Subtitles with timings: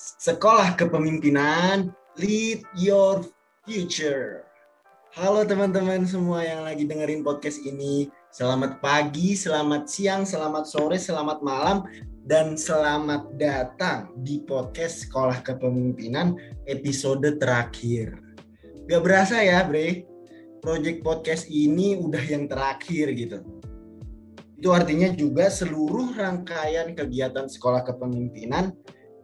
[0.00, 3.20] Sekolah Kepemimpinan Lead Your
[3.68, 4.48] Future.
[5.12, 8.08] Halo teman-teman semua yang lagi dengerin podcast ini.
[8.32, 11.84] Selamat pagi, selamat siang, selamat sore, selamat malam,
[12.24, 16.32] dan selamat datang di podcast Sekolah Kepemimpinan
[16.64, 18.16] episode terakhir.
[18.88, 20.08] Gak berasa ya, Bre?
[20.64, 23.44] Project podcast ini udah yang terakhir gitu.
[24.56, 28.72] Itu artinya juga seluruh rangkaian kegiatan Sekolah Kepemimpinan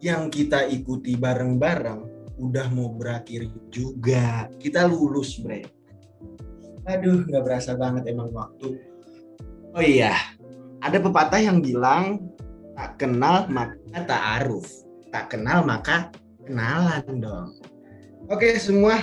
[0.00, 4.48] yang kita ikuti bareng-bareng udah mau berakhir juga.
[4.60, 5.64] Kita lulus, Bre.
[6.86, 8.78] Aduh, nggak berasa banget emang waktu.
[9.76, 10.14] Oh iya,
[10.80, 12.32] ada pepatah yang bilang
[12.78, 14.68] tak kenal maka tak aruf.
[15.10, 16.12] Tak kenal maka
[16.46, 17.48] kenalan dong.
[18.30, 19.02] Oke semua,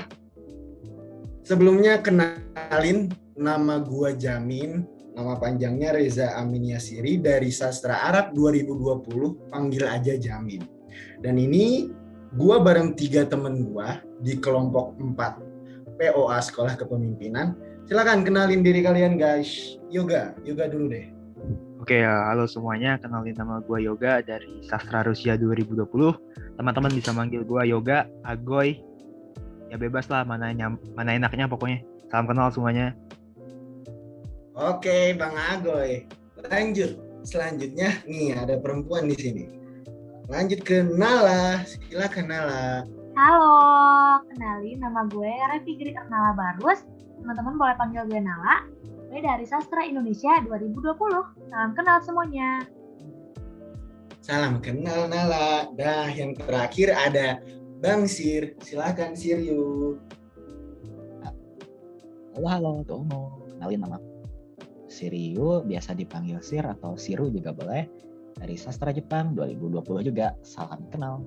[1.43, 4.87] sebelumnya kenalin nama gua Jamin.
[5.13, 10.72] Nama panjangnya Reza Amin Yasiri dari Sastra Arab 2020, panggil aja Jamin.
[11.21, 11.89] Dan ini
[12.35, 17.55] gua bareng tiga temen gua di kelompok 4 POA Sekolah Kepemimpinan.
[17.83, 19.77] Silakan kenalin diri kalian guys.
[19.91, 21.05] Yoga, Yoga dulu deh.
[21.83, 22.95] Oke ya, halo semuanya.
[22.95, 25.83] Kenalin nama gue Yoga dari Sastra Rusia 2020.
[26.55, 28.79] Teman-teman bisa manggil gue Yoga, Agoy.
[29.67, 31.83] Ya bebas lah mana nyam, mana enaknya pokoknya.
[32.07, 32.95] Salam kenal semuanya.
[34.55, 36.07] Oke, Bang Agoy.
[36.47, 36.95] Lanjut.
[37.27, 39.43] Selanjutnya nih ada perempuan di sini.
[40.31, 41.67] Lanjut ke Nala.
[41.67, 42.87] Silakan Nala.
[43.13, 43.55] Halo,
[44.31, 46.87] kenalin nama gue Revi Ernala Barus.
[47.19, 48.63] Teman-teman boleh panggil gue Nala.
[49.11, 51.51] Gue dari Sastra Indonesia 2020.
[51.51, 52.63] Salam kenal semuanya.
[54.23, 55.67] Salam kenal Nala.
[55.75, 57.43] Dah yang terakhir ada
[57.83, 58.55] Bang Sir.
[58.63, 59.99] Silakan Sir yuk.
[62.33, 64.01] Halo halo Tomo, kenalin nama
[64.89, 67.85] Siriu, biasa dipanggil Sir atau Siru juga boleh.
[68.33, 71.21] Dari Sastra Jepang 2020 juga, salam kenal.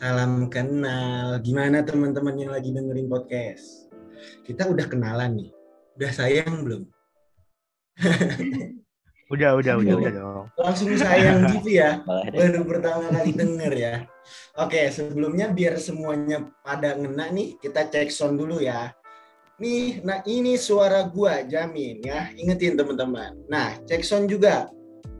[0.00, 1.42] Salam kenal.
[1.44, 3.92] Gimana teman-teman yang lagi dengerin podcast?
[4.46, 5.50] Kita udah kenalan nih.
[5.98, 6.82] Udah sayang belum?
[9.28, 10.46] Udah, udah, udah, udah dong.
[10.56, 12.00] Langsung sayang gitu ya.
[12.32, 13.94] Baru pertama kali denger ya.
[14.56, 18.88] Oke, sebelumnya biar semuanya pada ngena nih, kita cek sound dulu ya.
[19.60, 22.32] Nih, nah ini suara gua, jamin ya.
[22.40, 23.36] Ingetin teman-teman.
[23.52, 24.72] Nah, cek sound juga.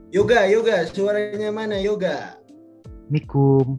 [0.09, 2.41] Yoga, Yoga, suaranya mana Yoga?
[3.13, 3.77] Mikum.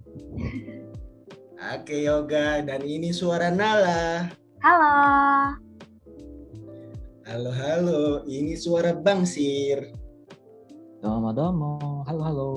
[1.58, 4.30] Oke Yoga, dan ini suara Nala.
[4.62, 4.94] Halo.
[7.26, 8.02] Halo, halo.
[8.30, 9.90] Ini suara Bang Sir.
[11.02, 12.52] Domo domo, halo halo.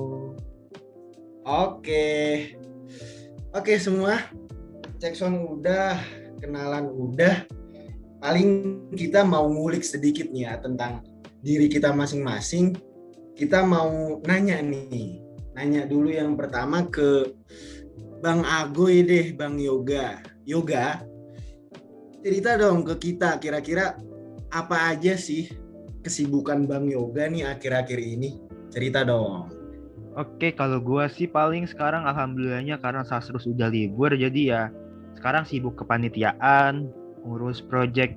[1.42, 2.54] Oke.
[3.50, 4.22] Oke semua.
[5.02, 5.98] Cek sound udah,
[6.38, 7.42] kenalan udah.
[8.22, 11.02] Paling kita mau ngulik sedikit nih ya tentang
[11.42, 12.93] diri kita masing-masing.
[13.34, 15.18] Kita mau nanya nih.
[15.58, 17.34] Nanya dulu yang pertama ke
[18.22, 20.22] Bang Agoy deh, Bang Yoga.
[20.46, 21.02] Yoga,
[22.22, 23.98] cerita dong ke kita kira-kira
[24.54, 25.50] apa aja sih
[26.06, 28.38] kesibukan Bang Yoga nih akhir-akhir ini?
[28.70, 29.50] Cerita dong.
[30.14, 34.62] Oke, kalau gua sih paling sekarang alhamdulillahnya karena sastra sudah libur jadi ya
[35.18, 36.86] sekarang sibuk kepanitiaan,
[37.26, 38.14] ngurus project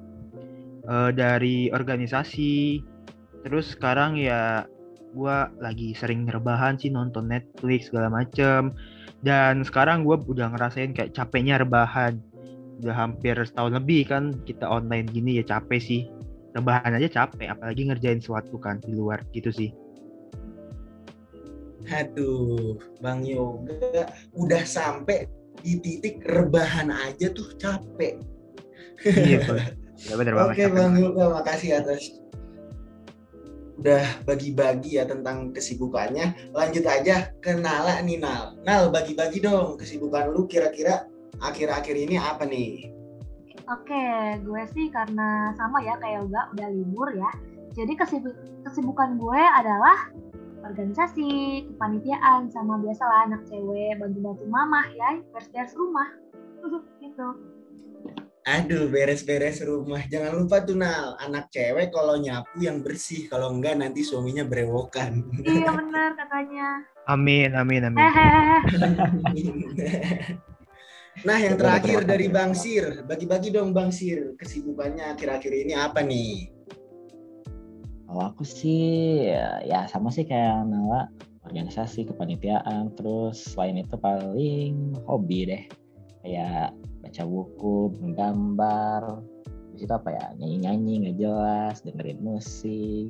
[0.85, 2.85] eh, dari organisasi.
[3.41, 4.69] Terus sekarang ya
[5.15, 8.73] gua lagi sering rebahan sih nonton Netflix segala macem.
[9.23, 12.19] Dan sekarang gua udah ngerasain kayak capeknya rebahan.
[12.83, 16.01] Udah hampir setahun lebih kan kita online gini ya capek sih.
[16.57, 19.69] Rebahan aja capek, apalagi ngerjain sesuatu kan di luar gitu sih.
[21.87, 25.29] Aduh, Bang Yoga udah sampai
[25.61, 28.19] di titik rebahan aja tuh capek.
[29.05, 29.45] Iya,
[30.09, 30.53] ya bener banget.
[30.57, 30.93] Oke Bang.
[30.97, 32.09] Yoga, makasih atas
[33.77, 36.51] udah bagi-bagi ya tentang kesibukannya.
[36.51, 38.57] Lanjut aja ke Nala nih Nal.
[38.65, 41.05] Nal bagi-bagi dong kesibukan lu kira-kira
[41.37, 42.89] akhir-akhir ini apa nih?
[43.67, 44.05] Oke,
[44.41, 47.29] gue sih karena sama ya kayak Yoga udah libur ya.
[47.75, 50.09] Jadi kesibu- kesibukan gue adalah
[50.63, 56.09] organisasi, kepanitiaan, sama biasalah anak cewek bantu-bantu mamah ya, beres-beres rumah.
[57.03, 57.27] gitu.
[58.47, 59.99] Aduh, beres-beres rumah.
[60.07, 65.19] Jangan lupa tuh Nal, anak cewek kalau nyapu yang bersih, kalau enggak nanti suaminya berewokan.
[65.43, 66.79] Iya bener katanya.
[67.11, 68.07] Amin, amin, amin.
[71.25, 72.29] Nah, yang terakhir dari.
[72.29, 76.53] Bang Sir, bagi-bagi dong Bang Sir, kesibukannya akhir-akhir ini apa nih?
[78.05, 81.09] Kalau aku sih ya, ya sama sih kayak Nala,
[81.41, 85.63] organisasi, kepanitiaan, terus selain itu paling hobi deh.
[86.21, 86.77] Kayak
[87.17, 89.01] baca buku, menggambar,
[89.73, 93.09] terus itu apa ya, nyanyi-nyanyi nggak jelas, dengerin musik,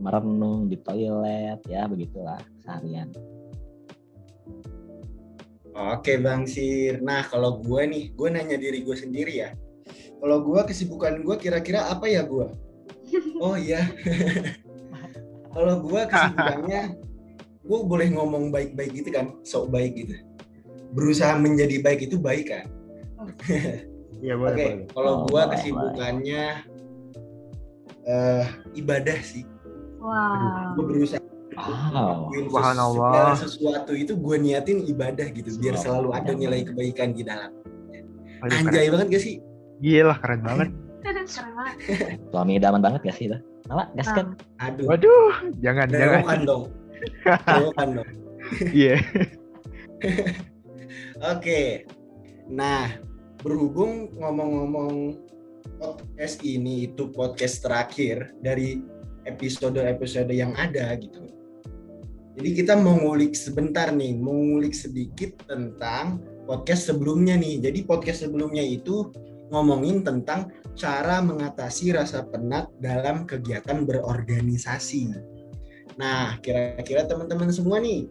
[0.00, 3.12] merenung di toilet, ya begitulah seharian.
[5.76, 7.04] Oke Bang Sir.
[7.04, 9.52] Nah kalau gue nih, gue nanya diri gue sendiri ya.
[10.16, 12.48] Kalau gue kesibukan gue kira-kira apa ya gue?
[13.36, 13.84] Oh iya.
[15.52, 16.96] kalau gue kesibukannya,
[17.68, 20.24] gue boleh ngomong baik-baik gitu kan, sok baik gitu.
[20.96, 22.72] Berusaha menjadi baik itu baik kan.
[24.16, 24.88] Iya Oke, boleh.
[24.92, 26.44] kalau Oh, boleh, kesibukannya
[28.06, 29.44] eh ibadah sih.
[29.98, 30.76] Wow.
[30.78, 31.20] Gue berusaha
[31.56, 32.28] Wow.
[32.92, 37.48] segala sesuatu itu gue niatin ibadah gitu, biar selalu ada nilai kebaikan di dalam.
[38.44, 39.36] Anjay banget gak sih?
[39.80, 40.68] Gila keren banget.
[41.00, 41.24] Keren
[41.56, 41.76] banget.
[42.28, 43.38] Suami idaman banget gak sih itu?
[43.66, 44.36] Nala, gas kan?
[44.62, 44.84] Aduh.
[44.86, 46.22] Waduh, jangan jangan.
[46.22, 46.62] Berewokan dong.
[47.48, 48.08] Berewokan dong.
[48.70, 48.96] Iya.
[51.32, 51.88] Oke.
[52.46, 52.94] Nah,
[53.42, 55.18] berhubung ngomong-ngomong
[55.76, 58.80] podcast ini itu podcast terakhir dari
[59.26, 61.26] episode-episode yang ada gitu.
[62.36, 67.64] Jadi kita mau ngulik sebentar nih, mau ngulik sedikit tentang podcast sebelumnya nih.
[67.64, 69.08] Jadi podcast sebelumnya itu
[69.48, 75.16] ngomongin tentang cara mengatasi rasa penat dalam kegiatan berorganisasi.
[75.96, 78.04] Nah, kira-kira teman-teman semua nih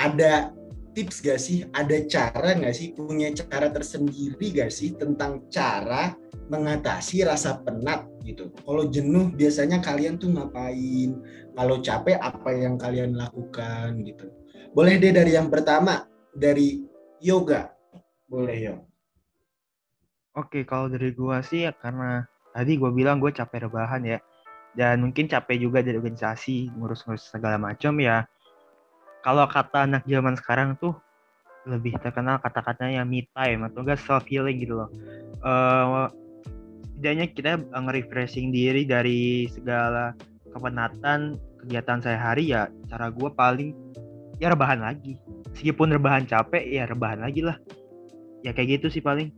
[0.00, 0.53] ada
[0.94, 1.66] tips gak sih?
[1.74, 2.94] Ada cara gak sih?
[2.94, 6.14] Punya cara tersendiri gak sih tentang cara
[6.48, 8.54] mengatasi rasa penat gitu?
[8.64, 11.18] Kalau jenuh biasanya kalian tuh ngapain?
[11.54, 14.30] Kalau capek apa yang kalian lakukan gitu?
[14.74, 16.82] Boleh deh dari yang pertama dari
[17.22, 17.74] yoga.
[18.26, 18.74] Boleh yo.
[20.34, 24.18] Oke, kalau dari gua sih ya karena tadi gua bilang gue capek rebahan ya.
[24.74, 28.26] Dan mungkin capek juga dari organisasi, ngurus-ngurus segala macam ya.
[29.24, 30.92] Kalau kata anak zaman sekarang tuh
[31.64, 34.92] lebih terkenal kata-katanya me time atau enggak self healing gitu loh.
[35.40, 36.12] Eh
[36.94, 40.12] setidaknya kita nge-refreshing diri dari segala
[40.52, 43.72] kepenatan kegiatan sehari-hari ya cara gua paling
[44.36, 45.16] ya rebahan lagi.
[45.56, 47.56] Meskipun rebahan capek ya rebahan lagi lah.
[48.44, 49.32] Ya kayak gitu sih paling.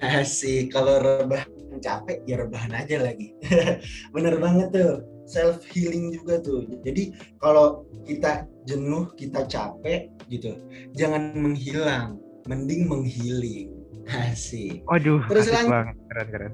[0.00, 1.48] Asik, kalau rebahan
[1.80, 3.36] capek ya rebahan aja lagi.
[4.16, 6.64] Bener banget tuh, self healing juga tuh.
[6.84, 10.56] Jadi kalau kita jenuh, kita capek gitu,
[10.92, 13.72] jangan menghilang, mending menghealing.
[14.04, 14.84] Asik.
[14.84, 15.72] Waduh, Terus asik lanjut.
[15.72, 16.52] banget, keren keren.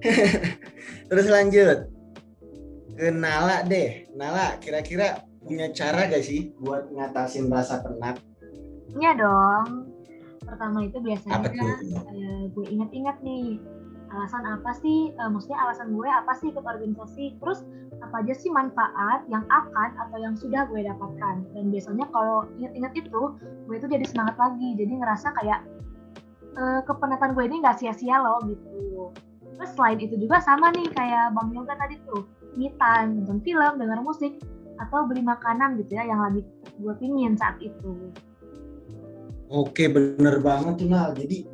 [1.08, 1.78] Terus lanjut
[2.94, 4.04] ke Nala deh.
[4.12, 8.20] Nala, kira-kira punya cara gak sih buat ngatasin rasa penat?
[8.92, 9.88] Iya dong.
[10.44, 11.72] Pertama itu biasanya Apa tuh?
[12.12, 13.56] eh, gue inget-inget nih
[14.10, 17.62] alasan apa sih, eh, maksudnya alasan gue apa sih ikut organisasi, terus
[18.00, 21.44] apa aja sih manfaat yang akan atau yang sudah gue dapatkan.
[21.52, 23.22] Dan biasanya kalau inget-inget itu,
[23.68, 25.60] gue itu jadi semangat lagi, jadi ngerasa kayak
[26.56, 29.12] eh, kepenatan gue ini nggak sia-sia loh gitu.
[29.60, 32.24] Terus selain itu juga sama nih kayak Bang Yoga tadi tuh,
[32.56, 34.32] time, nonton film, denger musik,
[34.80, 36.40] atau beli makanan gitu ya yang lagi
[36.80, 38.10] gue pingin saat itu.
[39.50, 41.12] Oke, bener banget tuh Nal.
[41.12, 41.44] Jadi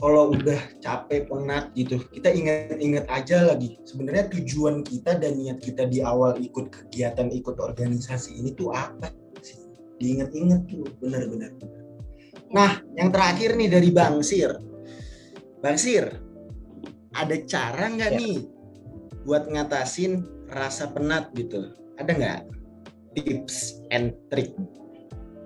[0.00, 3.76] kalau udah capek, penat gitu, kita ingat-ingat aja lagi.
[3.84, 9.12] Sebenarnya tujuan kita dan niat kita di awal ikut kegiatan, ikut organisasi ini tuh apa
[9.44, 9.60] sih?
[10.00, 11.52] Diingat-ingat tuh, bener-bener.
[12.50, 14.56] Nah, yang terakhir nih dari Bang Sir.
[15.60, 16.08] Bang Sir,
[17.12, 18.18] ada cara nggak Ya.
[18.18, 18.36] nih
[19.28, 21.76] buat ngatasin rasa penat gitu?
[22.00, 22.40] Ada nggak
[23.20, 24.56] tips and trick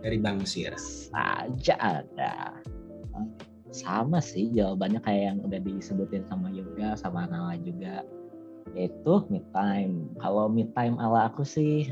[0.07, 0.71] dari Bang Sir?
[0.79, 2.55] Saja ada.
[3.75, 8.07] Sama sih jawabannya kayak yang udah disebutin sama Yoga, sama Nala juga.
[8.79, 10.15] Yaitu me time.
[10.23, 11.91] Kalau me time ala aku sih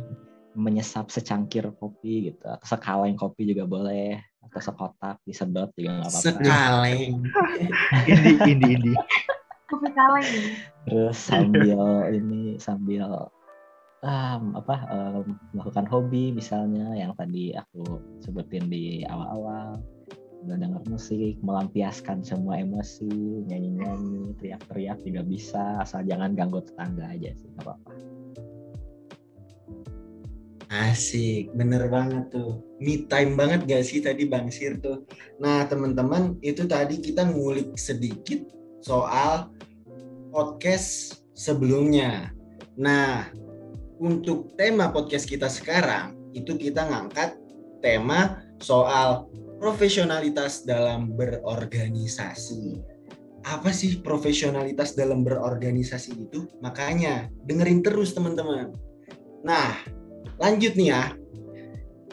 [0.55, 2.47] menyesap secangkir kopi gitu.
[2.47, 4.23] Atau sekaleng kopi juga boleh.
[4.47, 6.23] Atau sekotak disedot juga nggak apa-apa.
[6.23, 7.13] Sekaleng.
[8.15, 8.93] Indi, indi, indi.
[9.67, 10.31] Kopi kaleng.
[10.87, 13.27] Terus sambil ini sambil
[14.07, 19.79] um, apa um, melakukan hobi misalnya yang tadi aku sebutin di awal-awal
[20.47, 23.11] denger musik melampiaskan semua emosi
[23.47, 27.93] nyanyi-nyanyi teriak-teriak juga bisa asal jangan ganggu tetangga aja sih nggak apa-apa
[30.73, 32.65] Asik, bener banget tuh.
[32.81, 35.05] Me time banget gak sih tadi Bang Sir tuh.
[35.37, 38.41] Nah teman-teman itu tadi kita ngulik sedikit
[38.81, 39.53] soal
[40.33, 42.33] podcast sebelumnya.
[42.81, 43.29] Nah
[44.01, 47.37] untuk tema podcast kita sekarang itu kita ngangkat
[47.85, 49.27] tema soal
[49.59, 52.79] profesionalitas dalam berorganisasi.
[53.43, 56.47] Apa sih profesionalitas dalam berorganisasi itu?
[56.63, 58.71] Makanya dengerin terus teman-teman.
[59.43, 59.75] Nah,
[60.39, 61.05] lanjut nih ya.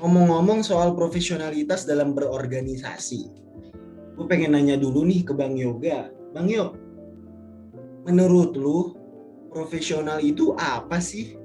[0.02, 3.30] Ngomong-ngomong soal profesionalitas dalam berorganisasi.
[4.18, 6.10] Gue pengen nanya dulu nih ke Bang Yoga.
[6.34, 6.78] Bang Yog,
[8.10, 8.98] menurut lu
[9.54, 11.38] profesional itu apa sih?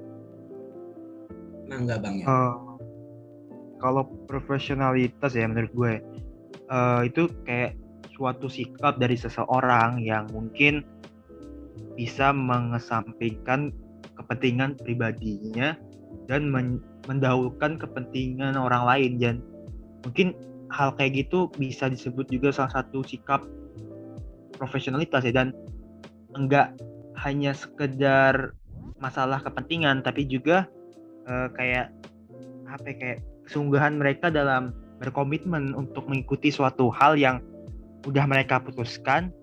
[1.69, 2.29] Nah enggak Bang Yog?
[2.29, 2.53] Eh,
[3.85, 5.93] kalau profesionalitas ya menurut gue
[6.73, 7.77] uh, itu kayak
[8.17, 10.81] suatu sikap dari seseorang yang mungkin
[11.93, 13.75] bisa mengesampingkan
[14.15, 15.75] kepentingan pribadinya
[16.25, 19.11] dan men mendahulukan kepentingan orang lain.
[19.21, 19.35] Dan
[20.07, 20.33] mungkin
[20.73, 23.43] hal kayak gitu bisa disebut juga salah satu sikap
[24.57, 25.35] profesionalitas ya.
[25.35, 25.53] Dan
[26.33, 26.73] enggak
[27.19, 28.55] hanya sekedar
[28.99, 30.65] masalah kepentingan tapi juga
[31.27, 31.91] uh, kayak
[32.65, 37.39] apa ya, kayak kesungguhan mereka dalam berkomitmen untuk mengikuti suatu hal yang
[38.05, 39.33] udah mereka putuskan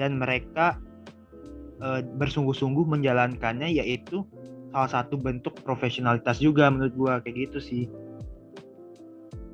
[0.00, 0.78] dan mereka
[1.82, 4.24] uh, bersungguh-sungguh menjalankannya yaitu
[4.72, 7.84] salah satu bentuk profesionalitas juga menurut gua kayak gitu sih.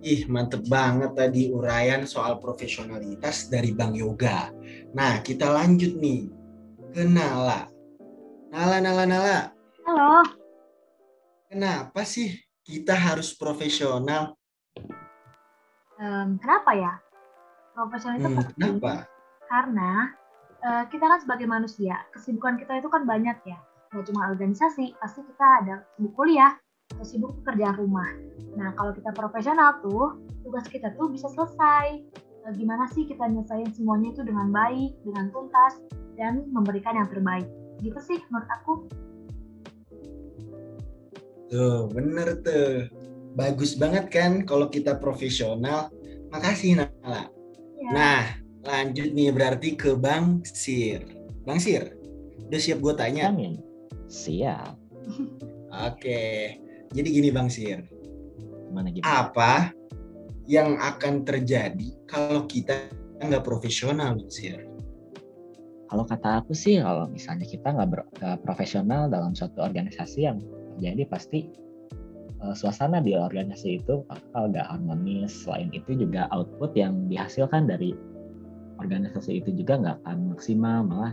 [0.05, 4.53] Ih, mantep banget tadi uraian soal profesionalitas dari Bang Yoga.
[4.93, 6.29] Nah, kita lanjut nih
[6.93, 7.73] ke Nala.
[8.53, 9.39] Nala, Nala, Nala.
[9.89, 10.29] Halo.
[11.49, 14.33] Kenapa sih kita harus profesional?
[16.01, 16.93] Um, kenapa ya?
[17.77, 18.75] Profesional itu hmm, penting.
[18.81, 18.95] Kenapa?
[19.47, 19.93] Karena
[20.65, 23.61] uh, kita kan sebagai manusia, kesibukan kita itu kan banyak ya
[23.95, 26.59] nggak cuma organisasi, pasti kita ada sibuk kuliah
[26.91, 28.11] atau sibuk pekerjaan rumah.
[28.59, 32.03] Nah, kalau kita profesional tuh, tugas kita tuh bisa selesai.
[32.43, 35.79] Nah, gimana sih kita nyelesain semuanya itu dengan baik, dengan tuntas,
[36.19, 37.47] dan memberikan yang terbaik.
[37.81, 38.73] Gitu sih menurut aku.
[41.55, 42.91] Tuh, bener tuh.
[43.39, 45.87] Bagus banget kan kalau kita profesional.
[46.35, 47.31] Makasih, Nala.
[47.79, 47.91] Ya.
[47.95, 48.23] Nah,
[48.67, 51.07] lanjut nih berarti ke Bang Sir.
[51.47, 51.95] Bang Sir,
[52.51, 53.31] udah siap gue tanya?
[53.31, 53.63] Amin.
[54.11, 54.75] Siap.
[55.71, 56.59] Oke.
[56.91, 57.87] Jadi gini Bang Sir.
[58.67, 59.07] Gimana gitu?
[59.07, 59.71] Apa
[60.51, 62.91] yang akan terjadi kalau kita
[63.23, 64.59] nggak profesional, Bang Sir?
[65.87, 68.11] Kalau kata aku sih, kalau misalnya kita nggak
[68.43, 70.43] profesional dalam suatu organisasi yang
[70.77, 71.41] terjadi pasti
[72.43, 75.33] uh, suasana di organisasi itu bakal nggak harmonis.
[75.33, 77.95] Selain itu juga output yang dihasilkan dari
[78.83, 81.13] organisasi itu juga nggak akan maksimal, malah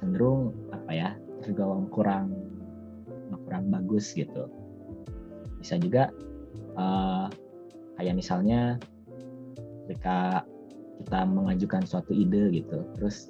[0.00, 1.10] cenderung apa ya
[1.44, 2.32] tergolong kurang
[3.46, 4.48] kurang bagus gitu
[5.60, 6.08] bisa juga
[6.74, 7.28] uh,
[8.00, 8.80] kayak misalnya
[9.86, 10.42] ketika
[11.04, 13.28] kita mengajukan suatu ide gitu terus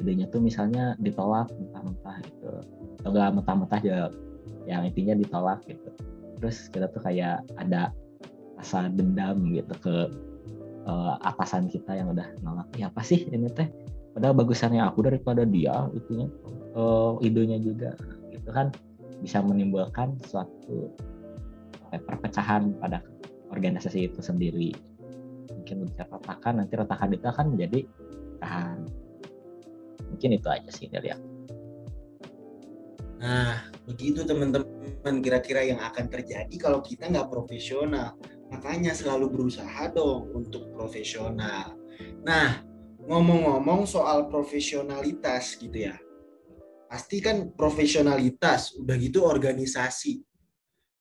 [0.00, 2.50] idenya tuh misalnya ditolak mentah-mentah gitu
[3.02, 3.98] atau enggak mentah-mentah ya
[4.66, 5.90] yang intinya ditolak gitu.
[6.38, 7.94] Terus kita tuh kayak ada
[8.58, 9.94] rasa dendam gitu ke
[10.86, 12.68] uh, atasan kita yang udah nolak.
[12.78, 13.70] Ya apa sih ini teh?
[14.12, 16.28] Padahal bagusannya aku daripada dia itunya.
[16.72, 17.94] Uh, idenya juga
[18.32, 18.72] gitu kan.
[19.22, 20.90] Bisa menimbulkan suatu
[21.92, 23.04] perpecahan pada
[23.52, 24.72] organisasi itu sendiri.
[25.52, 27.80] Mungkin bisa retakan nanti retakan itu akan menjadi
[28.40, 28.78] tahan.
[30.10, 31.31] Mungkin itu aja sih dari aku
[33.22, 35.22] nah begitu teman-teman.
[35.22, 38.18] Kira-kira yang akan terjadi kalau kita nggak profesional?
[38.50, 41.78] Makanya selalu berusaha dong untuk profesional.
[42.26, 42.66] Nah
[43.06, 45.96] ngomong-ngomong soal profesionalitas gitu ya.
[46.90, 50.22] Pasti kan profesionalitas udah gitu organisasi.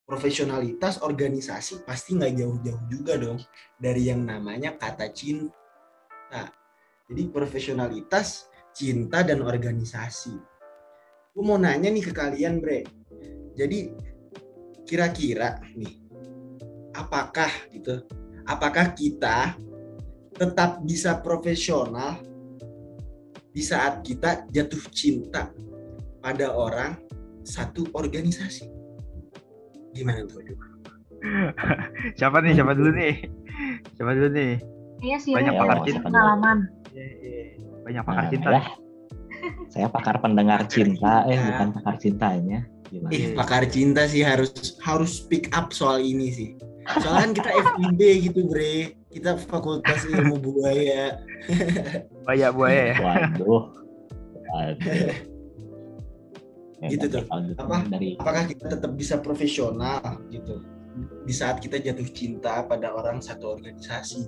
[0.06, 3.40] Profesionalitas organisasi pasti nggak jauh-jauh juga dong
[3.80, 6.51] dari yang namanya kata cinta.
[7.12, 10.50] Jadi profesionalitas cinta dan organisasi
[11.32, 12.84] gue mau nanya nih ke kalian bre
[13.56, 13.92] jadi
[14.84, 16.00] kira-kira nih
[16.96, 18.04] apakah gitu
[18.48, 19.56] apakah kita
[20.36, 22.20] tetap bisa profesional
[23.52, 25.52] di saat kita jatuh cinta
[26.24, 26.96] pada orang
[27.44, 28.70] satu organisasi.
[29.92, 30.40] Gimana tuh?
[32.18, 32.54] siapa nih?
[32.56, 33.14] Siapa dulu nih?
[34.00, 34.52] Siapa dulu nih?
[35.04, 35.34] Iya sih.
[35.36, 36.08] Banyak pakar cinta.
[36.08, 36.58] Pengalaman.
[36.96, 37.44] Iya, iya.
[37.84, 38.50] Banyak pakar nah, cinta.
[39.72, 42.68] Saya pakar pendengar cinta, eh bukan pakar cintanya.
[42.92, 43.12] Gimana?
[43.16, 44.52] Eh, pakar cinta sih harus
[44.84, 46.50] harus speak up soal ini sih.
[47.00, 48.98] Soalnya kan kita FIB gitu, Bre.
[49.12, 51.20] Kita Fakultas Ilmu Buaya.
[52.28, 52.96] Banyak buaya ya.
[53.00, 53.64] Waduh.
[54.52, 55.32] Waduh
[56.90, 57.22] gitu tuh
[57.62, 60.02] apa dari apakah kita tetap bisa profesional
[60.34, 60.66] gitu
[61.30, 64.26] di saat kita jatuh cinta pada orang satu organisasi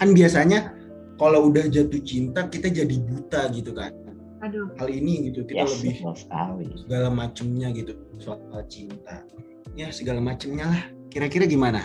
[0.00, 0.72] kan biasanya
[1.16, 3.92] kalau udah jatuh cinta kita jadi buta gitu kan.
[4.44, 4.68] Aduh.
[4.76, 6.04] hal ini gitu kita yes, lebih
[6.76, 9.24] segala macamnya gitu soal cinta.
[9.74, 10.82] Ya segala macamnya lah.
[11.08, 11.82] Kira-kira gimana?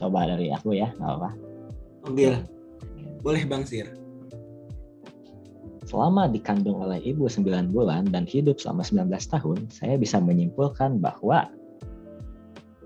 [0.00, 1.30] Coba dari aku ya nggak apa
[2.08, 2.26] oke.
[3.22, 3.86] Boleh bang Sir.
[5.86, 11.52] Selama dikandung oleh ibu 9 bulan dan hidup selama 19 tahun, saya bisa menyimpulkan bahwa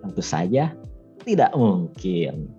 [0.03, 0.75] tentu saja
[1.23, 2.51] tidak mungkin.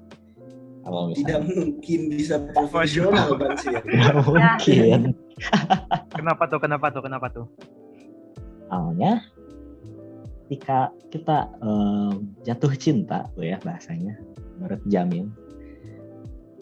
[0.87, 4.99] Kalau misalnya, tidak mungkin bisa profesional Bang Tidak mungkin.
[6.15, 6.59] kenapa tuh?
[6.63, 7.01] Kenapa tuh?
[7.03, 7.45] Kenapa tuh?
[8.71, 9.19] Awalnya
[10.47, 12.11] ketika kita eh,
[12.47, 14.15] jatuh cinta tuh ya bahasanya
[14.55, 15.27] menurut Jamin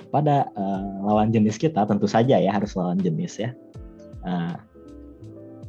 [0.10, 3.54] pada eh, lawan jenis kita tentu saja ya harus lawan jenis ya
[4.26, 4.58] Nah,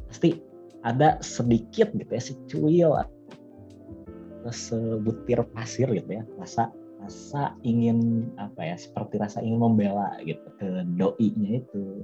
[0.09, 0.41] pasti
[0.81, 6.73] ada sedikit gitu ya secuil atau sebutir pasir gitu ya rasa
[7.07, 12.03] rasa ingin apa ya seperti rasa ingin membela gitu ke doinya itu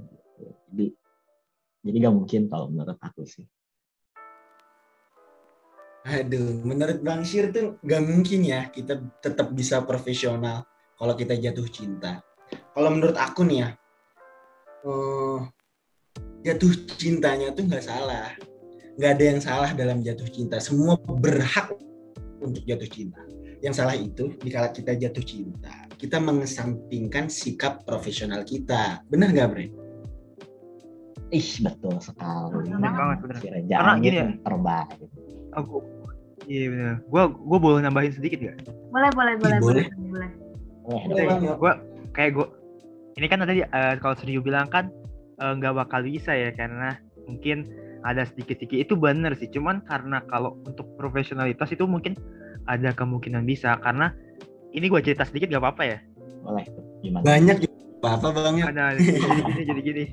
[0.72, 0.86] jadi
[1.84, 3.44] jadi gak mungkin kalau menurut aku sih
[6.04, 10.64] Aduh, menurut Bang Syir tuh gak mungkin ya kita tetap bisa profesional
[10.96, 12.24] kalau kita jatuh cinta.
[12.72, 13.68] Kalau menurut aku nih ya,
[14.84, 15.38] eh,
[16.44, 18.36] jatuh cintanya tuh nggak salah.
[19.00, 20.60] Nggak ada yang salah dalam jatuh cinta.
[20.60, 21.72] Semua berhak
[22.40, 23.24] untuk jatuh cinta.
[23.64, 29.00] Yang salah itu dikala kita jatuh cinta, kita mengesampingkan sikap profesional kita.
[29.08, 29.66] Benar nggak, Bre?
[31.34, 33.36] ih betul sekali Bener banget, bener.
[33.42, 34.26] Reza Karena gini ya.
[34.46, 34.88] terbaik
[35.58, 35.76] Aku
[36.44, 36.94] Iya benar.
[37.08, 38.68] Gua gua boleh nambahin sedikit gak?
[38.92, 39.86] Boleh, boleh, boleh, boleh.
[40.84, 41.24] boleh.
[41.24, 41.56] banget.
[41.56, 41.72] Gua
[42.12, 42.46] kayak gua
[43.16, 44.92] ini kan tadi eh, kalau Sergio bilang kan
[45.40, 47.64] eh, nggak bakal bisa ya karena mungkin
[48.04, 49.48] ada sedikit-sedikit itu benar sih.
[49.48, 52.12] Cuman karena kalau untuk profesionalitas itu mungkin
[52.64, 54.12] ada kemungkinan bisa karena
[54.74, 55.98] ini gua cerita sedikit gak apa-apa ya.
[56.44, 56.66] boleh
[57.00, 58.68] gimana Banyak juga apa Bang ya?
[58.68, 60.04] Ada jadi gini jadi gini.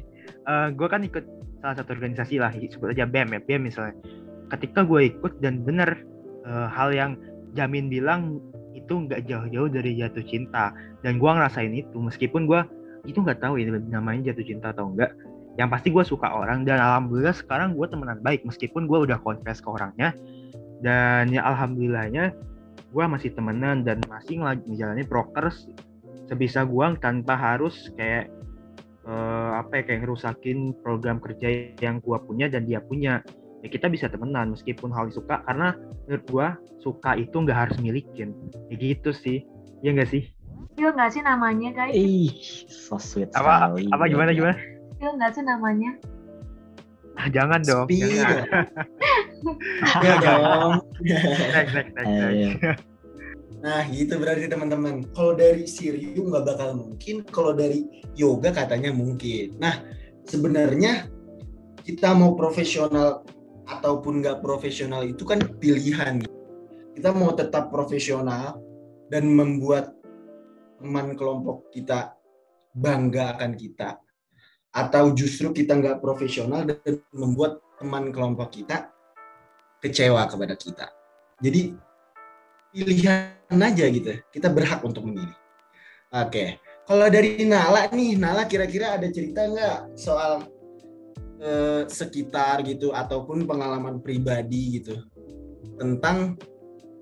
[0.48, 1.25] Eh gue kan ikut
[1.60, 4.00] salah satu organisasi lah, sebut aja BEM ya, BEM misalnya.
[4.48, 6.08] Ketika gue ikut dan bener
[6.48, 7.20] eh, hal yang
[7.51, 8.39] Jamin bilang
[8.72, 10.72] itu nggak jauh-jauh dari jatuh cinta
[11.03, 12.62] dan gue ngerasain itu meskipun gue
[13.03, 15.12] itu nggak tahu ya namanya jatuh cinta atau enggak
[15.60, 19.60] yang pasti gue suka orang dan alhamdulillah sekarang gue temenan baik meskipun gue udah confess
[19.60, 20.15] ke orangnya
[20.81, 22.33] dan ya alhamdulillahnya
[22.91, 25.69] gue masih temenan dan masih ngejalanin prokers
[26.27, 28.27] sebisa gue tanpa harus kayak
[29.07, 33.23] eh, apa ya kayak ngerusakin program kerja yang gue punya dan dia punya.
[33.61, 35.77] Ya kita bisa temenan meskipun hal suka karena
[36.09, 36.47] menurut gue
[36.81, 38.33] suka itu nggak harus milikin.
[38.73, 39.45] Ya gitu sih.
[39.85, 40.33] Ya nggak sih?
[40.73, 41.93] Feel nggak sih namanya, guys?
[41.93, 42.31] ih
[42.71, 43.91] so sweet apa sekali.
[43.91, 44.55] apa gimana gimana?
[44.98, 45.91] Feel nggak sih namanya?
[47.22, 48.46] ah, jangan dong jangan
[50.06, 50.86] Ya dong.
[51.01, 51.25] next
[51.56, 52.08] next next, next.
[52.08, 52.50] Ayo.
[53.62, 55.06] Nah gitu berarti teman-teman.
[55.14, 57.86] Kalau dari Siriu nggak bakal mungkin, kalau dari
[58.18, 59.58] yoga katanya mungkin.
[59.62, 59.86] Nah
[60.25, 61.10] sebenarnya
[61.86, 63.22] kita mau profesional
[63.70, 66.25] ataupun nggak profesional itu kan pilihan.
[66.98, 68.60] Kita mau tetap profesional
[69.14, 69.94] dan membuat
[70.82, 72.18] teman kelompok kita
[72.74, 74.01] bangga akan kita,
[74.72, 78.91] atau justru kita nggak profesional dan membuat teman kelompok kita
[79.81, 80.87] kecewa kepada kita.
[81.41, 81.74] Jadi
[82.72, 84.13] pilihan aja gitu.
[84.29, 85.35] Kita berhak untuk memilih.
[86.13, 86.61] Oke.
[86.85, 90.46] Kalau dari Nala nih, Nala kira-kira ada cerita nggak soal
[91.41, 95.01] eh, sekitar gitu ataupun pengalaman pribadi gitu
[95.81, 96.37] tentang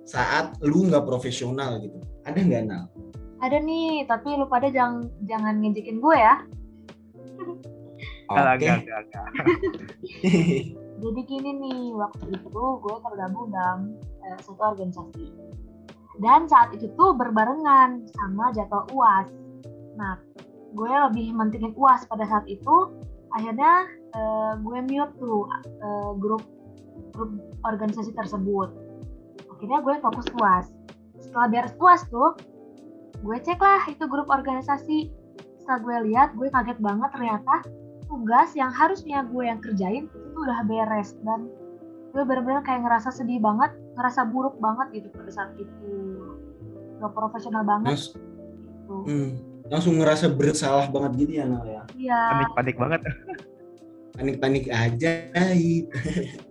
[0.08, 2.00] saat lu nggak profesional gitu.
[2.26, 2.84] Ada nggak Nal?
[3.40, 6.36] Ada nih, tapi lu pada jangan jangan ngejekin gue ya.
[8.30, 8.68] Oke.
[8.68, 9.28] enggak.
[11.00, 13.96] Jadi gini nih, waktu itu gue tergabung dalam
[14.28, 15.32] eh, satu organisasi.
[16.20, 19.32] Dan saat itu tuh berbarengan sama jadwal UAS.
[19.96, 20.20] Nah,
[20.76, 22.92] gue lebih mentingin UAS pada saat itu.
[23.32, 26.44] Akhirnya eh, gue mute tuh eh, grup
[27.16, 27.32] grup
[27.64, 28.68] organisasi tersebut.
[29.56, 30.68] Akhirnya gue fokus UAS.
[31.24, 32.36] Setelah beres UAS tuh,
[33.24, 35.08] gue cek lah itu grup organisasi.
[35.64, 37.64] Setelah gue lihat, gue kaget banget ternyata
[38.10, 40.10] tugas yang harusnya gue yang kerjain
[40.40, 41.52] itu udah beres dan
[42.16, 45.92] gue bener-bener kayak ngerasa sedih banget, ngerasa buruk banget gitu pada saat itu.
[47.04, 48.96] Gak profesional banget Mas, gitu.
[49.04, 49.30] hmm,
[49.68, 51.84] langsung ngerasa bersalah banget gitu ya Nal ya.
[51.92, 53.02] Iya, panik panik banget
[54.16, 55.12] Panik-panik aja.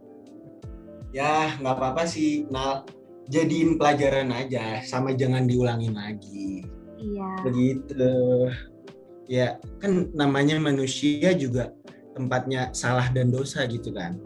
[1.16, 2.84] ya nggak apa-apa sih Nal.
[3.28, 6.64] Jadiin pelajaran aja, sama jangan diulangin lagi.
[6.98, 7.30] iya.
[7.46, 8.50] begitu
[9.30, 11.70] ya kan namanya manusia juga
[12.18, 14.18] tempatnya salah dan dosa gitu kan.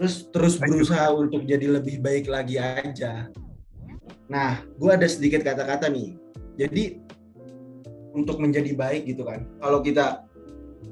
[0.00, 3.30] Terus terus berusaha untuk jadi lebih baik lagi aja.
[4.26, 6.18] Nah gue ada sedikit kata-kata nih.
[6.58, 6.98] Jadi
[8.10, 9.46] untuk menjadi baik gitu kan.
[9.62, 10.26] Kalau kita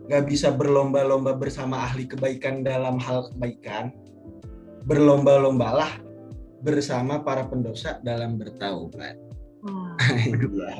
[0.08, 3.92] nggak bisa berlomba-lomba bersama ahli kebaikan dalam hal kebaikan
[4.88, 6.00] berlomba-lombalah
[6.64, 9.16] bersama para pendosa dalam bertaubat.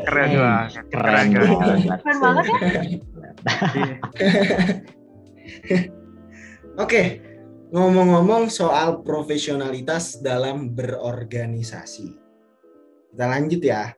[0.06, 1.98] Keren banget keren keren banget.
[2.00, 2.82] Keren banget ya.
[6.82, 7.02] Oke,
[7.74, 12.08] ngomong-ngomong soal profesionalitas dalam berorganisasi.
[13.12, 13.92] Kita lanjut ya.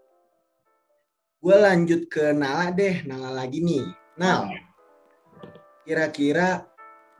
[1.40, 3.84] Gue lanjut ke Nala deh, Nala lagi nih.
[4.20, 4.52] Nal,
[5.88, 6.68] kira-kira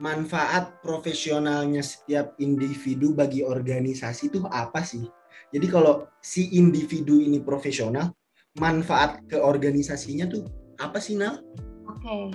[0.01, 5.05] manfaat profesionalnya setiap individu bagi organisasi itu apa sih?
[5.53, 8.13] Jadi kalau si individu ini profesional,
[8.59, 10.45] manfaat ke organisasinya tuh
[10.81, 11.41] apa sih Nal?
[11.89, 12.33] Oke,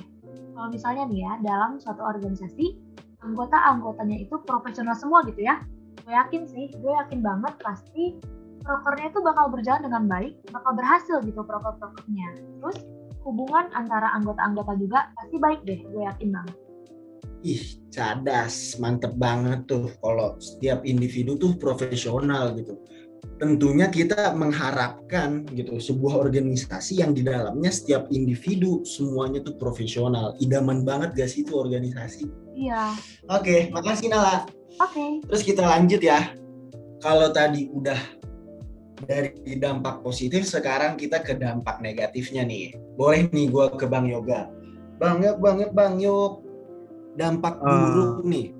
[0.56, 2.80] kalau misalnya nih ya dalam suatu organisasi
[3.20, 5.60] anggota-anggotanya itu profesional semua gitu ya.
[6.08, 8.16] Gue yakin sih, gue yakin banget pasti
[8.64, 12.40] prokernya itu bakal berjalan dengan baik, bakal berhasil gitu proker-prokernya.
[12.64, 12.78] Terus
[13.28, 16.56] hubungan antara anggota-anggota juga pasti baik deh, gue yakin banget.
[17.46, 22.80] Ih, cadas, mantep banget tuh kalau setiap individu tuh profesional gitu.
[23.36, 30.38] Tentunya kita mengharapkan gitu sebuah organisasi yang di dalamnya setiap individu semuanya tuh profesional.
[30.40, 32.26] Idaman banget gak sih itu organisasi?
[32.56, 32.96] Iya.
[33.28, 34.48] Oke, makasih Nala.
[34.80, 35.20] Oke.
[35.28, 36.32] Terus kita lanjut ya.
[37.04, 38.00] Kalau tadi udah
[39.04, 42.72] dari dampak positif, sekarang kita ke dampak negatifnya nih.
[42.96, 44.48] Boleh nih gue ke Bang Yoga.
[44.96, 46.34] Bang Yog, Bang Yog, Bang Yog.
[47.20, 47.68] Dampak Ah.
[47.68, 48.56] buruk nih.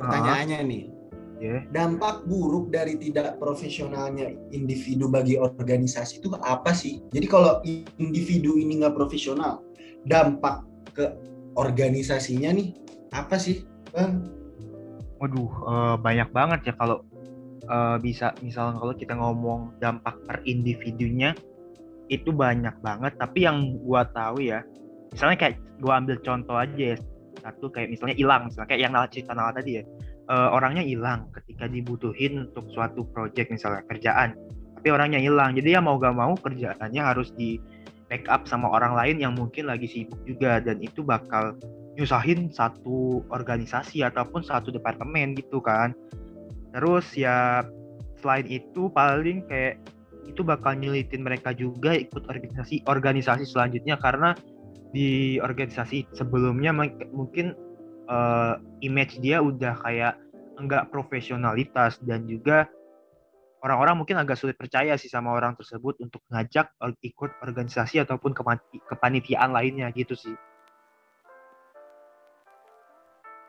[0.00, 0.84] Pertanyaannya nih.
[1.44, 1.60] Ya.
[1.76, 7.04] Dampak buruk dari tidak profesionalnya individu bagi organisasi itu apa sih?
[7.12, 7.60] Jadi kalau
[8.00, 9.60] individu ini nggak profesional,
[10.08, 10.64] dampak
[10.96, 11.04] ke
[11.60, 12.72] organisasinya nih
[13.12, 13.60] apa sih,
[13.92, 14.24] Bang?
[15.20, 17.04] Waduh, eh, banyak banget ya kalau
[17.68, 21.36] eh, bisa misalnya kalau kita ngomong dampak per individunya
[22.08, 23.20] itu banyak banget.
[23.20, 24.64] Tapi yang gua tahu ya,
[25.12, 26.96] misalnya kayak gua ambil contoh aja ya,
[27.44, 29.84] satu kayak misalnya hilang, misalnya kayak yang cerita Nala tadi ya,
[30.28, 34.36] eh, orangnya hilang ketika dibutuhin untuk suatu project misalnya kerjaan,
[34.80, 35.56] tapi orangnya hilang.
[35.56, 37.60] Jadi ya mau gak mau kerjaannya harus di
[38.08, 41.56] backup sama orang lain yang mungkin lagi sibuk juga dan itu bakal
[41.96, 45.94] nyusahin satu organisasi ataupun satu departemen gitu kan.
[46.74, 47.62] Terus ya
[48.20, 49.80] selain itu paling kayak
[50.24, 54.32] itu bakal nyulitin mereka juga ikut organisasi organisasi selanjutnya karena
[54.94, 57.52] di organisasi sebelumnya mung- mungkin
[58.08, 60.14] eh, image dia udah kayak
[60.60, 62.70] enggak profesionalitas dan juga
[63.64, 66.68] orang-orang mungkin agak sulit percaya sih sama orang tersebut untuk ngajak
[67.00, 68.36] ikut organisasi ataupun
[68.86, 70.36] kepanitiaan lainnya gitu sih.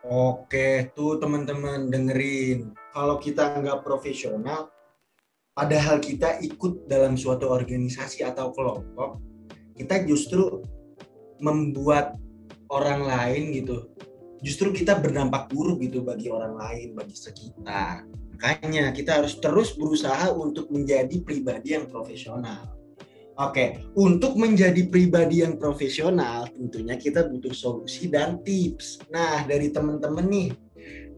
[0.06, 2.78] Oke, tuh teman-teman dengerin.
[2.94, 4.70] Kalau kita nggak profesional,
[5.58, 9.18] padahal kita ikut dalam suatu organisasi atau kelompok,
[9.74, 10.62] kita justru
[11.42, 12.22] membuat
[12.70, 13.90] orang lain gitu.
[14.44, 18.08] Justru kita berdampak buruk gitu bagi orang lain, bagi sekitar.
[18.36, 22.76] Makanya kita harus terus berusaha untuk menjadi pribadi yang profesional.
[23.36, 29.04] Oke, untuk menjadi pribadi yang profesional, tentunya kita butuh solusi dan tips.
[29.12, 30.50] Nah, dari teman-teman nih,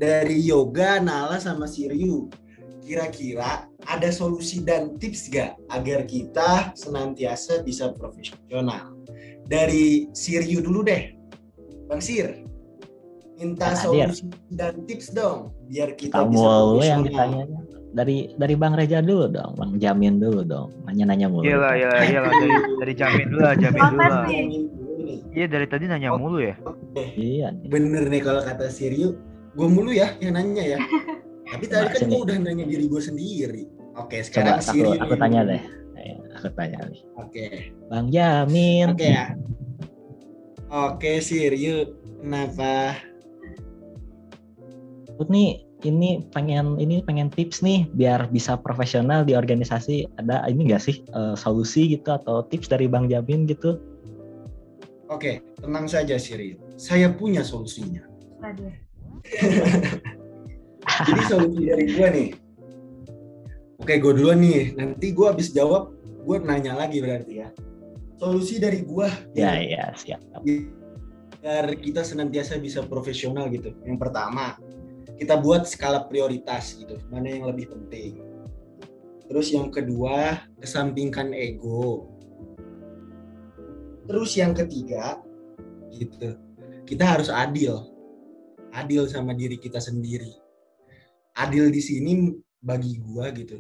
[0.02, 2.26] dari Yoga, Nala, sama Siryu,
[2.82, 8.98] kira-kira ada solusi dan tips gak agar kita senantiasa bisa profesional?
[9.46, 11.14] Dari Siryu dulu deh,
[11.86, 12.47] Bang Sir,
[13.38, 14.10] minta hadir.
[14.12, 17.44] solusi dan tips dong, biar kita Kamu bisa lu yang ditanya.
[17.88, 20.70] Dari dari Bang Reja dulu dong, Bang Jamin dulu dong.
[20.86, 21.46] Nanya-nanya mulu.
[21.46, 22.52] Iyalah, iyalah, iyalah dari
[22.84, 24.26] dari jamin dulu lah, jamin dulu lah.
[25.38, 26.58] Iya dari tadi nanya mulu ya.
[27.16, 27.54] Iya.
[27.54, 27.70] nih.
[27.70, 29.14] Bener nih kalau kata Siryu,
[29.54, 30.80] gue mulu ya yang nanya ya.
[31.54, 33.64] Tapi tadi Coba kan gue udah nanya diri gue sendiri.
[33.96, 34.98] Oke, Coba sekarang aku Siryu.
[35.00, 35.22] aku nih.
[35.22, 35.62] tanya deh.
[35.98, 37.02] Ayo, aku tanya nih.
[37.18, 37.46] Oke.
[37.88, 38.88] Bang Jamin.
[38.94, 39.26] Oke ya.
[40.68, 41.78] Oke, Siryu.
[42.20, 42.98] Kenapa?
[45.18, 50.06] Aku nih ini pengen ini pengen tips nih biar bisa profesional di organisasi.
[50.22, 53.82] Ada ini enggak sih eh, solusi gitu atau tips dari Bang Jamin gitu?
[55.10, 56.62] Oke, tenang saja Siryu.
[56.78, 58.06] Saya punya solusinya.
[61.10, 62.30] Jadi solusi dari gue nih.
[63.82, 64.78] Oke, gue duluan nih.
[64.78, 65.98] Nanti gue habis jawab,
[66.30, 67.50] gue nanya lagi berarti ya.
[68.22, 70.22] Solusi dari gue Ya ya siap.
[70.46, 73.74] biar kita senantiasa bisa profesional gitu.
[73.82, 74.62] Yang pertama,
[75.18, 77.02] kita buat skala prioritas gitu.
[77.10, 78.22] Mana yang lebih penting.
[79.28, 82.08] Terus yang kedua, kesampingkan ego.
[84.08, 85.20] Terus yang ketiga,
[85.92, 86.38] gitu.
[86.88, 87.92] Kita harus adil.
[88.72, 90.32] Adil sama diri kita sendiri.
[91.36, 92.32] Adil di sini
[92.64, 93.60] bagi gua gitu.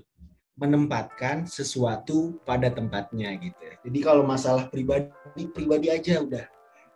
[0.56, 3.60] Menempatkan sesuatu pada tempatnya gitu.
[3.84, 5.12] Jadi kalau masalah pribadi,
[5.52, 6.48] pribadi aja udah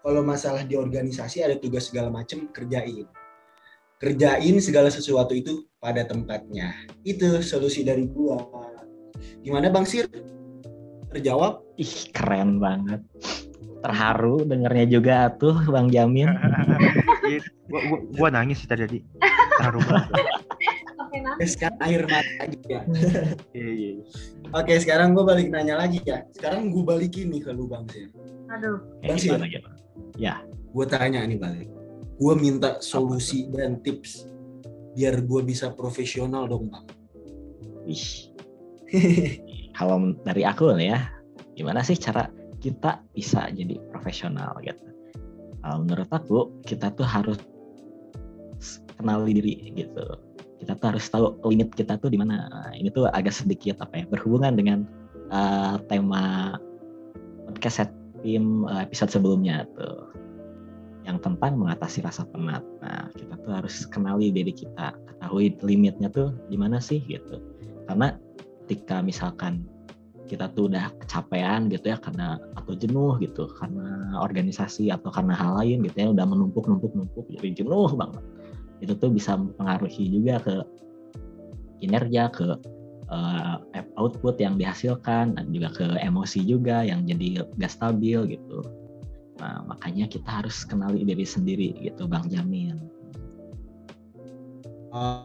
[0.01, 3.05] kalau masalah di organisasi ada tugas segala macam kerjain
[4.01, 6.73] kerjain segala sesuatu itu pada tempatnya
[7.05, 8.41] itu solusi dari gua
[9.45, 10.09] gimana bang Sir
[11.13, 13.01] terjawab Ih keren banget.
[13.81, 16.29] Terharu dengernya juga tuh Bang Jamin.
[17.25, 19.01] Iya, gua, gua, gua nangis sih tadi.
[19.57, 20.13] Terharu banget.
[21.01, 21.35] Oke, nah.
[21.41, 22.81] Teskan air mata aja ya
[23.57, 23.91] Iya, iya.
[24.55, 28.07] oke sekarang gua balik nanya lagi ya sekarang gua balikin nih ke lu bang Sir
[28.47, 28.79] Aduh.
[29.03, 29.35] Eh, Bang Sir.
[29.35, 29.75] gimana, gimana?
[30.71, 31.67] gue tanya nih balik
[32.21, 34.29] gue minta solusi dan tips
[34.93, 36.85] biar gue bisa profesional dong bang.
[37.89, 38.29] Wih.
[39.77, 40.99] Kalau dari aku nih ya,
[41.57, 42.29] gimana sih cara
[42.61, 44.85] kita bisa jadi profesional gitu?
[45.65, 47.41] Kalau menurut aku kita tuh harus
[48.99, 50.05] kenali diri gitu.
[50.61, 52.45] Kita tuh harus tahu limit kita tuh di mana.
[52.53, 54.85] Nah, ini tuh agak sedikit apa ya berhubungan dengan
[55.33, 56.53] uh, tema
[57.49, 57.89] podcast
[58.21, 60.11] tim uh, episode sebelumnya tuh
[61.21, 62.65] tentang mengatasi rasa penat.
[62.81, 67.39] Nah, kita tuh harus kenali diri kita, ketahui limitnya tuh di mana sih gitu.
[67.85, 68.17] Karena
[68.65, 69.65] ketika misalkan
[70.31, 75.59] kita tuh udah kecapean gitu ya karena atau jenuh gitu karena organisasi atau karena hal
[75.59, 78.23] lain gitu ya udah menumpuk numpuk numpuk jadi jenuh banget
[78.79, 80.55] itu tuh bisa mempengaruhi juga ke
[81.83, 82.47] kinerja ke
[83.11, 83.59] uh,
[83.99, 88.63] output yang dihasilkan dan juga ke emosi juga yang jadi gak stabil gitu
[89.41, 92.77] Nah, makanya kita harus kenali diri sendiri gitu Bang Jamin.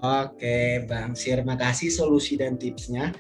[0.01, 3.13] Oke, Bang Sir, makasih solusi dan tipsnya.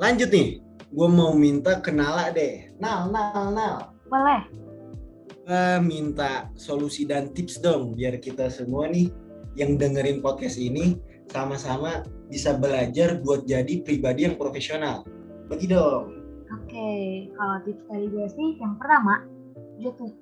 [0.00, 2.72] Lanjut nih, gue mau minta kenala deh.
[2.80, 3.76] Nal, nal, nal.
[4.08, 4.40] Boleh.
[5.44, 9.12] Uh, minta solusi dan tips dong, biar kita semua nih
[9.58, 10.96] yang dengerin podcast ini
[11.28, 15.04] sama-sama bisa belajar buat jadi pribadi yang profesional.
[15.50, 16.24] Bagi dong.
[16.62, 19.26] Oke, kalau tips dari gue sih, yang pertama,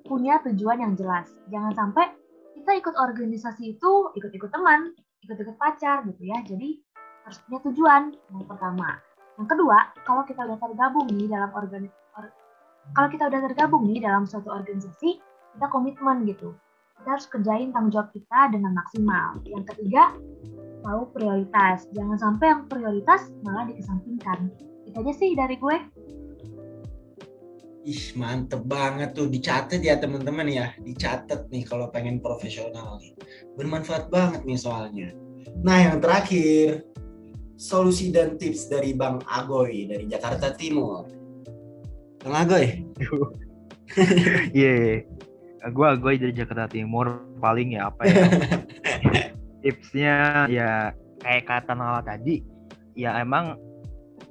[0.06, 1.28] punya tujuan yang jelas.
[1.52, 2.16] Jangan sampai
[2.56, 4.96] kita ikut organisasi itu ikut-ikut teman,
[5.26, 6.40] ikut-ikut pacar gitu ya.
[6.46, 6.80] Jadi
[7.28, 8.96] harus punya tujuan yang pertama.
[9.36, 12.28] Yang kedua, kalau kita udah tergabung nih dalam organ or,
[12.96, 15.20] kalau kita udah tergabung nih dalam suatu organisasi,
[15.56, 16.56] kita komitmen gitu.
[17.00, 19.40] Kita harus kerjain tanggung jawab kita dengan maksimal.
[19.48, 20.12] Yang ketiga,
[20.84, 21.88] tahu prioritas.
[21.96, 24.52] Jangan sampai yang prioritas malah dikesampingkan.
[24.84, 25.76] Itu aja sih dari gue.
[27.80, 33.16] Ih mantep banget tuh dicatat ya teman-teman ya dicatat nih kalau pengen profesional nih
[33.56, 35.08] bermanfaat banget nih soalnya.
[35.64, 36.84] Nah yang terakhir
[37.56, 41.08] solusi dan tips dari Bang Agoy dari Jakarta Timur.
[42.24, 42.66] Bang Agoy.
[44.54, 48.22] Iya, yeah, gue Agoy dari Jakarta Timur paling ya apa ya
[49.66, 52.40] tipsnya ya kayak kata Nala tadi
[52.96, 53.60] ya emang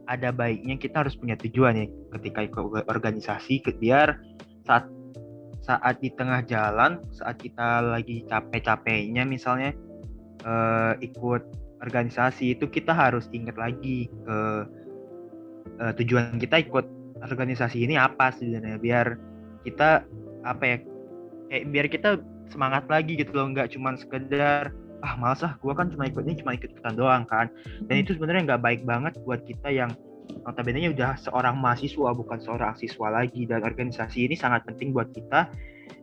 [0.09, 1.85] ada baiknya kita harus punya tujuan ya.
[2.17, 4.17] Ketika ikut organisasi biar
[4.65, 4.89] saat
[5.61, 9.69] saat di tengah jalan saat kita lagi capek-capeknya misalnya
[10.41, 11.45] uh, ikut
[11.85, 14.39] organisasi itu kita harus ingat lagi ke
[15.77, 16.89] uh, tujuan kita ikut
[17.21, 18.81] organisasi ini apa sebenarnya.
[18.81, 19.07] Biar
[19.61, 20.03] kita
[20.41, 20.77] apa ya
[21.53, 22.09] kayak biar kita
[22.49, 23.53] semangat lagi gitu loh.
[23.53, 24.73] Nggak cuma sekedar
[25.05, 27.47] ah malas ah gue kan cuma ikut ini cuma ikut ikutan doang kan.
[27.87, 29.91] Dan itu sebenarnya nggak baik banget buat kita yang
[30.45, 33.47] notabene udah seorang mahasiswa bukan seorang siswa lagi.
[33.47, 35.49] Dan organisasi ini sangat penting buat kita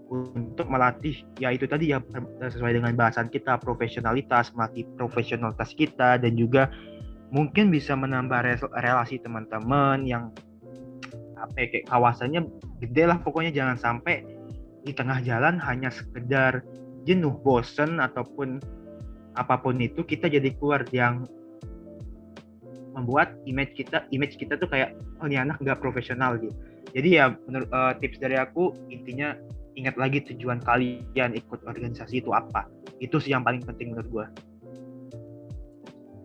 [0.06, 1.98] untuk melatih ya itu tadi ya
[2.38, 6.70] sesuai dengan bahasan kita profesionalitas melatih profesionalitas kita dan juga
[7.34, 10.30] mungkin bisa menambah relasi teman-teman yang
[11.36, 12.40] apa ya, kayak kawasannya
[12.80, 13.52] gede lah pokoknya.
[13.52, 14.24] Jangan sampai
[14.86, 16.62] di tengah jalan hanya sekedar
[17.06, 18.62] jenuh bosen ataupun
[19.36, 21.28] apa pun itu kita jadi keluar yang
[22.96, 26.56] membuat image kita image kita tuh kayak oh ini anak nggak profesional gitu.
[26.96, 29.36] Jadi ya menurut uh, tips dari aku intinya
[29.76, 32.64] ingat lagi tujuan kalian ikut organisasi itu apa.
[32.96, 34.26] Itu sih yang paling penting menurut gua.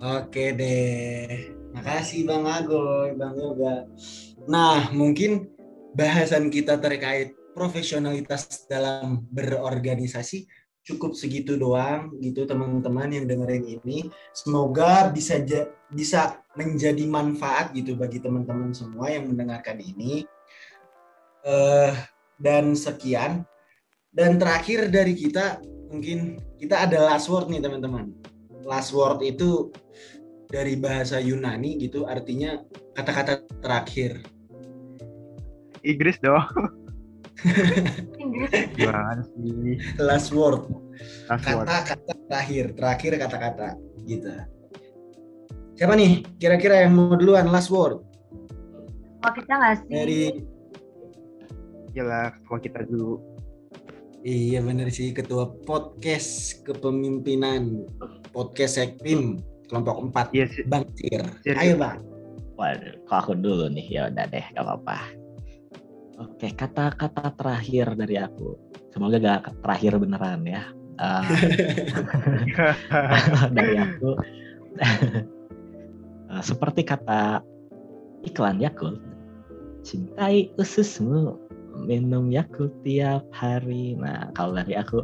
[0.02, 1.52] Oke deh.
[1.76, 3.86] Makasih bang Agoy bang Yoga.
[4.48, 5.52] Nah mungkin
[5.92, 10.48] bahasan kita terkait profesionalitas dalam berorganisasi
[10.82, 14.10] cukup segitu doang gitu teman-teman yang dengerin ini.
[14.34, 15.42] Semoga bisa
[15.92, 20.26] bisa menjadi manfaat gitu bagi teman-teman semua yang mendengarkan ini.
[21.42, 21.94] Uh,
[22.42, 23.46] dan sekian.
[24.12, 28.12] Dan terakhir dari kita mungkin kita ada last word nih teman-teman.
[28.66, 29.72] Last word itu
[30.52, 32.60] dari bahasa Yunani gitu artinya
[32.98, 34.20] kata-kata terakhir.
[35.82, 36.44] Inggris dong.
[38.78, 39.78] Gimana sih?
[39.98, 40.66] Last word.
[41.28, 43.68] Kata-kata terakhir, terakhir kata-kata
[44.06, 44.30] gitu.
[45.78, 48.06] Siapa nih kira-kira yang mau duluan last word?
[49.22, 49.90] Oh kita nggak sih?
[49.90, 50.22] Dari
[51.92, 53.20] Yalah, ketua kita dulu.
[54.22, 57.84] Iya bener sih ketua podcast kepemimpinan
[58.30, 60.52] podcast Sekpim kelompok 4 yes.
[60.62, 61.24] Iya Bang Tir.
[61.58, 62.06] Ayo Bang.
[62.62, 65.21] Waduh, kok aku dulu nih ya udah deh, gak apa-apa.
[66.22, 68.54] Oke, kata-kata terakhir dari aku.
[68.94, 70.70] Semoga gak terakhir beneran ya.
[71.02, 71.26] Uh,
[73.58, 74.12] dari aku,
[76.30, 77.42] uh, seperti kata
[78.22, 79.02] iklan Yakult,
[79.82, 81.42] cintai ususmu,
[81.90, 83.98] minum Yakult tiap hari.
[83.98, 85.02] Nah, kalau dari aku,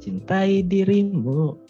[0.00, 1.68] cintai dirimu.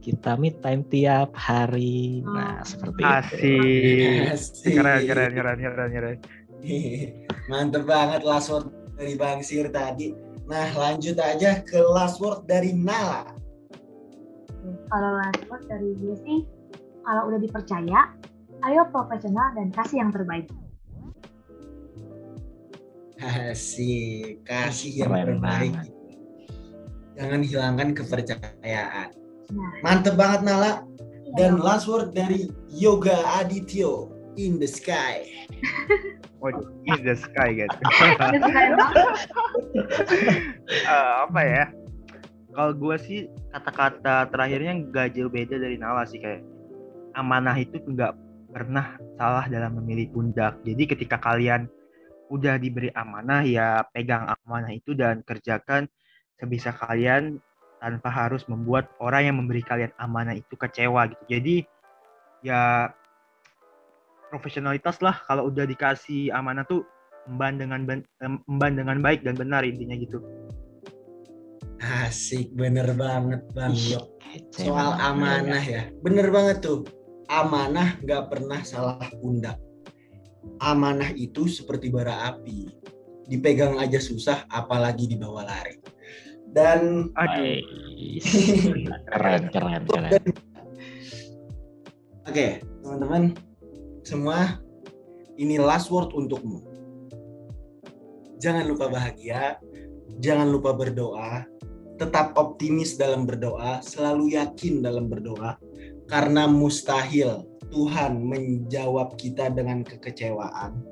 [0.00, 2.24] Kita meet time tiap hari.
[2.24, 3.16] Nah, seperti itu.
[3.20, 4.32] Asik.
[4.32, 4.74] Asik.
[4.80, 6.16] Keren, keren, keren, keren, keren.
[7.50, 10.14] Mantep banget last word dari Bang Sir tadi.
[10.46, 13.26] Nah lanjut aja ke last word dari Nala.
[14.86, 16.46] Kalau last word dari gue sih,
[17.02, 18.14] kalau udah dipercaya,
[18.70, 20.46] ayo profesional dan kasih yang terbaik.
[23.18, 25.74] Asik, kasih yang Keren terbaik.
[25.74, 25.86] banget.
[27.18, 29.10] Jangan hilangkan kepercayaan.
[29.50, 30.86] Nah, Mantep banget Nala.
[31.34, 31.62] Dan iya.
[31.66, 35.26] last word dari Yoga Adityo in the sky.
[36.40, 37.76] Waduh, in the sky gitu.
[40.70, 41.64] Eh, apa ya?
[42.50, 46.42] Kalau gue sih kata-kata terakhirnya gak jauh beda dari Nala sih kayak
[47.14, 48.14] amanah itu nggak
[48.50, 50.58] pernah salah dalam memilih pundak.
[50.66, 51.70] Jadi ketika kalian
[52.30, 55.90] udah diberi amanah ya pegang amanah itu dan kerjakan
[56.38, 57.42] sebisa kalian
[57.82, 61.24] tanpa harus membuat orang yang memberi kalian amanah itu kecewa gitu.
[61.26, 61.56] Jadi
[62.46, 62.90] ya
[64.30, 66.86] profesionalitas lah kalau udah dikasih amanah tuh
[67.26, 70.22] emban dengan ben- emban dengan baik dan benar intinya gitu.
[71.80, 74.06] Asik, bener banget Bang Ih, Yok.
[74.54, 75.90] Soal amanah ya.
[76.04, 76.86] Bener banget tuh.
[77.26, 79.58] Amanah nggak pernah salah pundak.
[80.60, 82.68] Amanah itu seperti bara api.
[83.26, 85.78] Dipegang aja susah, apalagi dibawa lari.
[86.50, 87.62] Dan Aduh,
[89.14, 90.12] keren, keren, keren.
[92.26, 92.46] oke,
[92.82, 93.22] teman-teman
[94.10, 94.58] semua,
[95.38, 96.66] ini last word untukmu.
[98.42, 99.62] Jangan lupa bahagia,
[100.18, 101.46] jangan lupa berdoa,
[101.94, 105.54] tetap optimis dalam berdoa, selalu yakin dalam berdoa,
[106.10, 110.82] karena mustahil Tuhan menjawab kita dengan kekecewaan,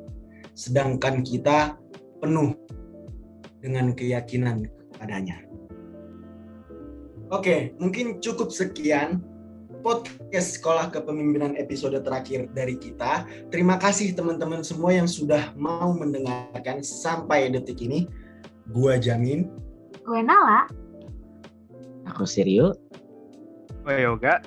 [0.55, 1.75] sedangkan kita
[2.23, 2.55] penuh
[3.59, 5.43] dengan keyakinan kepadanya.
[7.35, 9.27] Oke, mungkin cukup sekian
[9.81, 13.25] podcast Sekolah Kepemimpinan episode terakhir dari kita.
[13.49, 18.07] Terima kasih teman-teman semua yang sudah mau mendengarkan sampai detik ini.
[18.69, 19.49] Gua jamin
[20.05, 20.65] Gue Nala,
[22.09, 22.73] Aku Sirio.
[23.85, 24.41] gue yoga.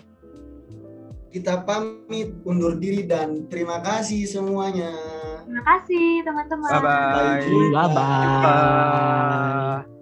[1.32, 4.92] kita pamit undur diri dan terima kasih semuanya.
[5.48, 6.70] terima kasih teman-teman.
[6.70, 7.46] Bye-bye.
[7.46, 7.70] Bye.
[7.72, 8.42] Bye-bye.
[9.86, 10.01] Bye.